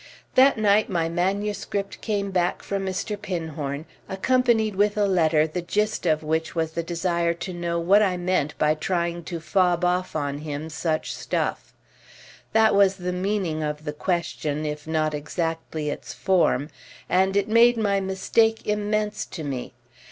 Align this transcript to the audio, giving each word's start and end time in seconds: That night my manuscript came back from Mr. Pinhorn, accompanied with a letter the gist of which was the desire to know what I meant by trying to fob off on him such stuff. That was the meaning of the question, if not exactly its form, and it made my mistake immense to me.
That 0.33 0.57
night 0.57 0.89
my 0.89 1.09
manuscript 1.09 2.01
came 2.01 2.31
back 2.31 2.63
from 2.63 2.83
Mr. 2.83 3.15
Pinhorn, 3.21 3.85
accompanied 4.09 4.75
with 4.75 4.97
a 4.97 5.05
letter 5.05 5.45
the 5.45 5.61
gist 5.61 6.07
of 6.07 6.23
which 6.23 6.55
was 6.55 6.71
the 6.71 6.81
desire 6.81 7.35
to 7.35 7.53
know 7.53 7.79
what 7.79 8.01
I 8.01 8.17
meant 8.17 8.57
by 8.57 8.73
trying 8.73 9.23
to 9.25 9.39
fob 9.39 9.85
off 9.85 10.15
on 10.15 10.39
him 10.39 10.71
such 10.71 11.13
stuff. 11.13 11.71
That 12.51 12.73
was 12.73 12.95
the 12.95 13.13
meaning 13.13 13.61
of 13.61 13.83
the 13.83 13.93
question, 13.93 14.65
if 14.65 14.87
not 14.87 15.13
exactly 15.13 15.91
its 15.91 16.15
form, 16.15 16.69
and 17.07 17.37
it 17.37 17.47
made 17.47 17.77
my 17.77 17.99
mistake 17.99 18.65
immense 18.65 19.23
to 19.27 19.43
me. 19.43 19.75